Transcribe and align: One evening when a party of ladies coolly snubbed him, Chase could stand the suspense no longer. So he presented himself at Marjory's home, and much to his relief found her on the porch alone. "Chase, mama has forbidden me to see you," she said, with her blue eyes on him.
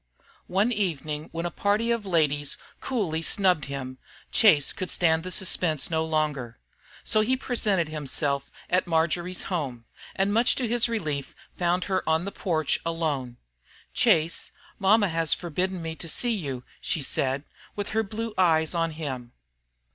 One 0.47 0.71
evening 0.71 1.29
when 1.31 1.45
a 1.45 1.51
party 1.51 1.91
of 1.91 2.07
ladies 2.07 2.57
coolly 2.79 3.21
snubbed 3.21 3.65
him, 3.65 3.99
Chase 4.31 4.73
could 4.73 4.89
stand 4.89 5.21
the 5.21 5.29
suspense 5.29 5.91
no 5.91 6.03
longer. 6.03 6.57
So 7.03 7.21
he 7.21 7.37
presented 7.37 7.87
himself 7.87 8.49
at 8.67 8.87
Marjory's 8.87 9.43
home, 9.43 9.85
and 10.15 10.33
much 10.33 10.55
to 10.55 10.67
his 10.67 10.89
relief 10.89 11.35
found 11.55 11.83
her 11.83 12.01
on 12.09 12.25
the 12.25 12.31
porch 12.31 12.79
alone. 12.83 13.37
"Chase, 13.93 14.51
mama 14.79 15.07
has 15.07 15.35
forbidden 15.35 15.83
me 15.83 15.95
to 15.97 16.09
see 16.09 16.33
you," 16.33 16.63
she 16.81 17.03
said, 17.03 17.43
with 17.75 17.89
her 17.89 18.01
blue 18.01 18.33
eyes 18.39 18.73
on 18.73 18.89
him. 18.97 19.33